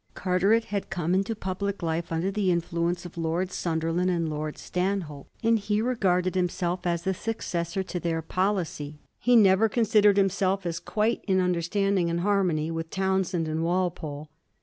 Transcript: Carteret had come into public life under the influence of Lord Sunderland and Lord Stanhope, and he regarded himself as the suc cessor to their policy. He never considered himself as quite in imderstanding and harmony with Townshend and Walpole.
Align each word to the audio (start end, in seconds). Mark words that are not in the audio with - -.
Carteret 0.15 0.63
had 0.65 0.89
come 0.89 1.13
into 1.13 1.35
public 1.35 1.83
life 1.83 2.11
under 2.11 2.31
the 2.31 2.49
influence 2.49 3.05
of 3.05 3.19
Lord 3.19 3.51
Sunderland 3.51 4.09
and 4.09 4.27
Lord 4.27 4.57
Stanhope, 4.57 5.27
and 5.43 5.59
he 5.59 5.79
regarded 5.79 6.33
himself 6.33 6.87
as 6.87 7.03
the 7.03 7.13
suc 7.13 7.35
cessor 7.37 7.85
to 7.85 7.99
their 7.99 8.23
policy. 8.23 8.97
He 9.19 9.35
never 9.35 9.69
considered 9.69 10.17
himself 10.17 10.65
as 10.65 10.79
quite 10.79 11.23
in 11.27 11.37
imderstanding 11.37 12.09
and 12.09 12.21
harmony 12.21 12.71
with 12.71 12.89
Townshend 12.89 13.47
and 13.47 13.61
Walpole. 13.63 14.27